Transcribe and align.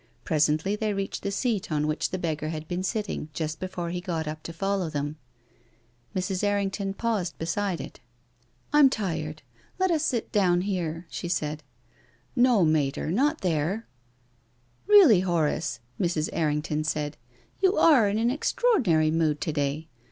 Presently 0.23 0.75
they 0.75 0.95
reached 0.95 1.21
the 1.21 1.29
seat 1.29 1.71
on 1.71 1.85
which 1.85 2.09
the 2.09 2.17
beggar 2.17 2.49
had 2.49 2.67
been 2.67 2.81
sitting 2.81 3.29
just 3.33 3.59
be 3.59 3.67
fore 3.67 3.91
he 3.91 4.01
got 4.01 4.27
up 4.27 4.41
to 4.41 4.51
follow 4.51 4.89
them. 4.89 5.15
Mrs. 6.15 6.43
Errington 6.43 6.95
paused 6.95 7.37
beside 7.37 7.79
it." 7.79 7.99
I'm 8.73 8.89
tired. 8.89 9.43
Let 9.77 9.91
us 9.91 10.03
sit 10.03 10.31
down 10.31 10.61
here," 10.61 11.05
she 11.11 11.27
said." 11.27 11.61
No, 12.35 12.65
Mater, 12.65 13.11
not 13.11 13.43
here."" 13.43 13.85
Really, 14.87 15.19
Horace," 15.19 15.79
Mrs. 15.99 16.29
Errington 16.33 16.83
said," 16.83 17.15
you 17.61 17.77
are 17.77 18.09
in 18.09 18.17
an 18.17 18.31
extraordinary 18.31 19.11
mood 19.11 19.39
to 19.41 19.53
day. 19.53 19.87